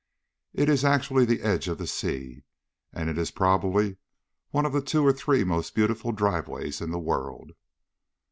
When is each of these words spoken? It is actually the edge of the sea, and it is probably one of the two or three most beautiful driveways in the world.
It 0.53 0.67
is 0.67 0.83
actually 0.83 1.25
the 1.25 1.43
edge 1.43 1.67
of 1.67 1.77
the 1.77 1.85
sea, 1.85 2.41
and 2.91 3.07
it 3.07 3.19
is 3.19 3.29
probably 3.29 3.97
one 4.49 4.65
of 4.65 4.73
the 4.73 4.81
two 4.81 5.05
or 5.05 5.13
three 5.13 5.43
most 5.43 5.75
beautiful 5.75 6.11
driveways 6.11 6.81
in 6.81 6.89
the 6.89 6.97
world. 6.97 7.51